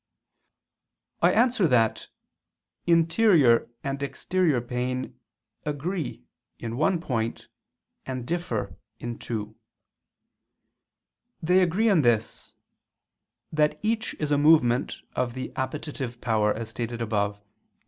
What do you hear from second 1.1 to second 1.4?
I